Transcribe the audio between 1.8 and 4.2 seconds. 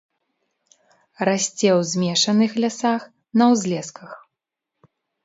змешаных лясах, на ўзлесках.